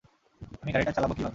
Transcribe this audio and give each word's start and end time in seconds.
আমি 0.61 0.71
গাড়িটা 0.73 0.91
চালাবো 0.91 1.13
কীভাবে? 1.13 1.29